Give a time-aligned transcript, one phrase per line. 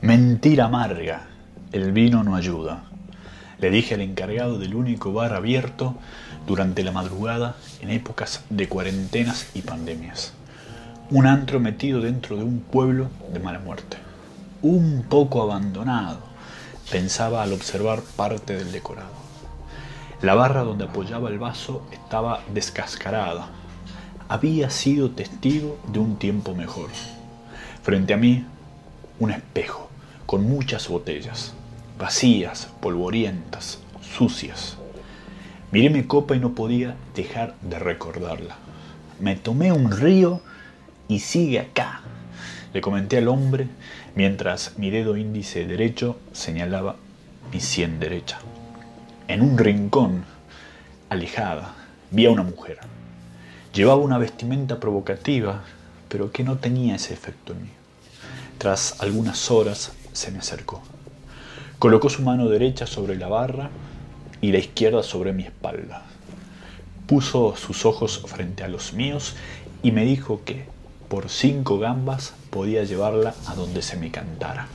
[0.00, 1.22] Mentira amarga,
[1.72, 2.84] el vino no ayuda.
[3.58, 5.96] Le dije al encargado del único bar abierto
[6.46, 10.34] durante la madrugada en épocas de cuarentenas y pandemias.
[11.10, 13.96] Un antro metido dentro de un pueblo de mala muerte.
[14.62, 16.20] Un poco abandonado,
[16.92, 19.10] pensaba al observar parte del decorado.
[20.22, 23.48] La barra donde apoyaba el vaso estaba descascarada.
[24.28, 26.90] Había sido testigo de un tiempo mejor.
[27.82, 28.46] Frente a mí,
[29.18, 29.87] un espejo
[30.28, 31.54] con muchas botellas,
[31.98, 34.76] vacías, polvorientas, sucias.
[35.72, 38.58] Miré mi copa y no podía dejar de recordarla.
[39.20, 40.42] Me tomé un río
[41.08, 42.02] y sigue acá,
[42.74, 43.68] le comenté al hombre
[44.14, 46.96] mientras mi dedo índice derecho señalaba
[47.50, 48.38] mi sien derecha.
[49.28, 50.26] En un rincón,
[51.08, 51.74] alejada,
[52.10, 52.80] vi a una mujer.
[53.72, 55.64] Llevaba una vestimenta provocativa,
[56.10, 57.70] pero que no tenía ese efecto en mí.
[58.58, 60.82] Tras algunas horas se me acercó.
[61.78, 63.70] Colocó su mano derecha sobre la barra
[64.40, 66.02] y la izquierda sobre mi espalda.
[67.06, 69.36] Puso sus ojos frente a los míos
[69.82, 70.64] y me dijo que
[71.08, 74.66] por cinco gambas podía llevarla a donde se me cantara.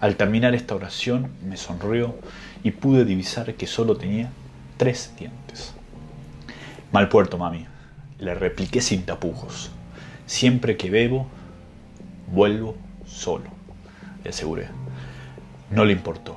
[0.00, 2.16] Al terminar esta oración me sonrió
[2.64, 4.30] y pude divisar que solo tenía
[4.78, 5.74] tres dientes.
[6.90, 7.66] Mal puerto, mami,
[8.18, 9.70] le repliqué sin tapujos.
[10.26, 11.26] Siempre que bebo,
[12.32, 12.74] vuelvo
[13.06, 13.61] solo
[14.22, 14.68] le aseguré.
[15.70, 16.36] No le importó.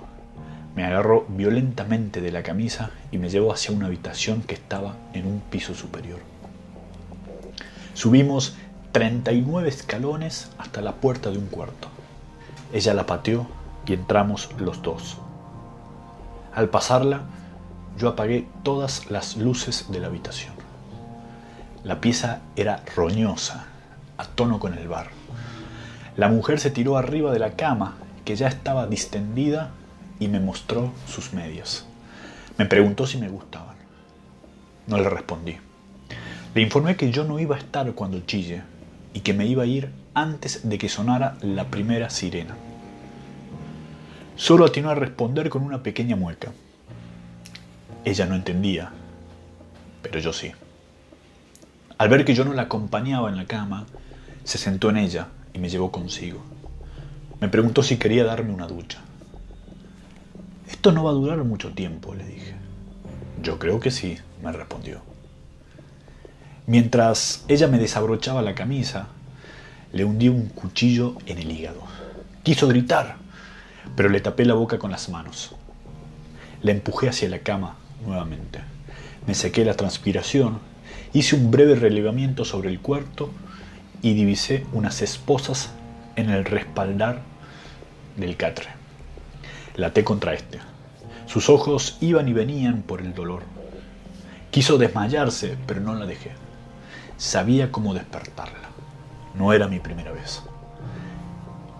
[0.75, 5.25] Me agarró violentamente de la camisa y me llevó hacia una habitación que estaba en
[5.25, 6.19] un piso superior.
[7.93, 8.57] Subimos
[8.91, 11.87] 39 escalones hasta la puerta de un cuarto.
[12.73, 13.47] Ella la pateó
[13.85, 15.17] y entramos los dos.
[16.53, 17.21] Al pasarla,
[17.97, 20.53] yo apagué todas las luces de la habitación.
[21.83, 23.65] La pieza era roñosa,
[24.17, 25.07] a tono con el bar.
[26.17, 29.71] La mujer se tiró arriba de la cama, que ya estaba distendida,
[30.17, 31.85] y me mostró sus medias.
[32.57, 33.75] Me preguntó si me gustaban.
[34.87, 35.57] No le respondí.
[36.53, 38.61] Le informé que yo no iba a estar cuando chille
[39.13, 42.55] y que me iba a ir antes de que sonara la primera sirena.
[44.37, 46.53] Solo atinó a responder con una pequeña mueca.
[48.05, 48.91] Ella no entendía,
[50.01, 50.53] pero yo sí.
[51.97, 53.85] Al ver que yo no la acompañaba en la cama,
[54.45, 56.41] se sentó en ella y me llevó consigo.
[57.39, 58.99] Me preguntó si quería darme una ducha.
[60.69, 62.55] Esto no va a durar mucho tiempo, le dije.
[63.41, 65.01] Yo creo que sí, me respondió.
[66.67, 69.07] Mientras ella me desabrochaba la camisa,
[69.93, 71.81] le hundí un cuchillo en el hígado.
[72.43, 73.15] Quiso gritar,
[73.95, 75.55] pero le tapé la boca con las manos.
[76.63, 78.59] La empujé hacia la cama nuevamente.
[79.25, 80.59] Me sequé la transpiración,
[81.13, 83.31] hice un breve relevamiento sobre el cuarto
[84.05, 85.71] y divisé unas esposas
[86.15, 87.23] en el respaldar
[88.15, 88.67] del catre.
[89.77, 90.59] Laté contra este.
[91.25, 93.41] Sus ojos iban y venían por el dolor.
[94.51, 96.33] Quiso desmayarse, pero no la dejé.
[97.17, 98.69] Sabía cómo despertarla.
[99.33, 100.43] No era mi primera vez.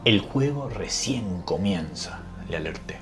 [0.04, 2.98] El juego recién comienza, le alerté.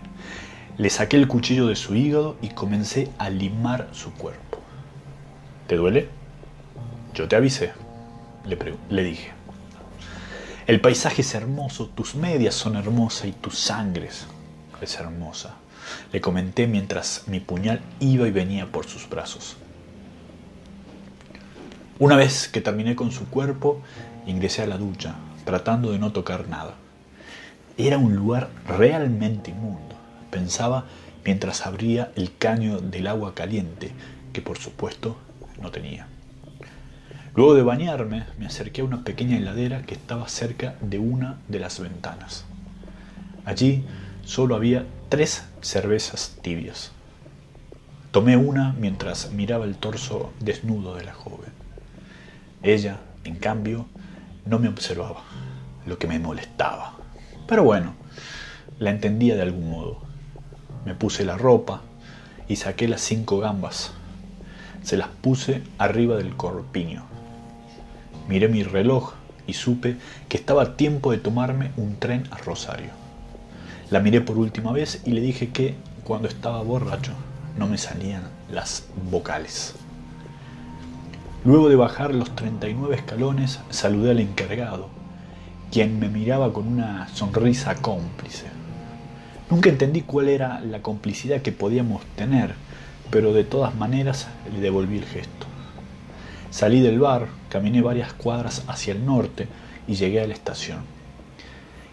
[0.77, 4.59] Le saqué el cuchillo de su hígado y comencé a limar su cuerpo.
[5.67, 6.09] ¿Te duele?
[7.13, 7.71] Yo te avisé
[8.45, 9.31] le, dije.
[10.67, 14.09] El paisaje es hermoso, tus medias son hermosas y tu sangre
[14.81, 15.55] es hermosa,
[16.11, 19.57] le comenté mientras mi puñal iba y venía por sus brazos.
[21.99, 23.81] Una vez que terminé con su cuerpo,
[24.25, 25.15] ingresé a la ducha,
[25.45, 26.75] tratando de no tocar nada.
[27.77, 29.95] Era un lugar realmente inmundo,
[30.29, 30.85] pensaba
[31.23, 33.91] mientras abría el caño del agua caliente,
[34.33, 35.17] que por supuesto
[35.61, 36.07] no tenía.
[37.35, 41.59] Luego de bañarme, me acerqué a una pequeña heladera que estaba cerca de una de
[41.59, 42.45] las ventanas.
[43.43, 43.83] Allí
[44.23, 46.91] solo había tres cervezas tibias.
[48.11, 51.49] Tomé una mientras miraba el torso desnudo de la joven.
[52.61, 53.87] Ella, en cambio,
[54.45, 55.23] no me observaba,
[55.87, 56.97] lo que me molestaba.
[57.47, 57.95] Pero bueno,
[58.77, 60.03] la entendía de algún modo.
[60.85, 61.81] Me puse la ropa
[62.47, 63.91] y saqué las cinco gambas.
[64.83, 67.12] Se las puse arriba del corpiño
[68.27, 69.13] Miré mi reloj
[69.47, 69.97] y supe
[70.29, 72.91] que estaba tiempo de tomarme un tren a Rosario.
[73.89, 77.11] La miré por última vez y le dije que cuando estaba borracho
[77.57, 79.75] no me salían las vocales.
[81.45, 84.87] Luego de bajar los 39 escalones, saludé al encargado,
[85.71, 88.45] quien me miraba con una sonrisa cómplice.
[89.49, 92.53] Nunca entendí cuál era la complicidad que podíamos tener,
[93.11, 95.45] pero de todas maneras le devolví el gesto.
[96.49, 99.47] Salí del bar, caminé varias cuadras hacia el norte
[99.87, 100.79] y llegué a la estación.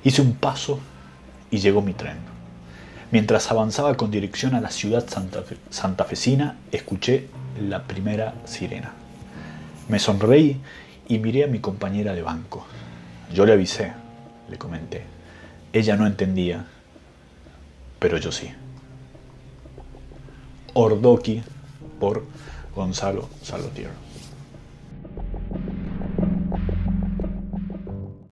[0.03, 0.81] Hice un paso
[1.51, 2.17] y llegó mi tren.
[3.11, 5.05] Mientras avanzaba con dirección a la ciudad
[5.69, 7.27] santafesina, escuché
[7.61, 8.93] la primera sirena.
[9.91, 10.59] Me sonreí
[11.09, 12.65] y miré a mi compañera de banco.
[13.31, 13.93] Yo le avisé,
[14.49, 15.03] le comenté.
[15.75, 16.65] Ella no entendía,
[17.99, 18.51] pero yo sí.
[20.73, 21.43] Ordoqui
[21.99, 22.25] por
[22.75, 23.91] Gonzalo Salotier.